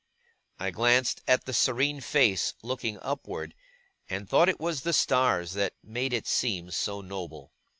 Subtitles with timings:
[0.57, 3.53] I glanced at the serene face looking upward,
[4.09, 7.53] and thought it was the stars that made it seem so noble.